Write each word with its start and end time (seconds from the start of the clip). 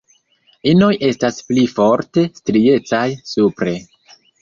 Inoj 0.71 0.89
estas 1.09 1.37
pli 1.51 1.67
forte 1.75 2.25
striecaj 2.41 3.07
supre. 3.37 3.81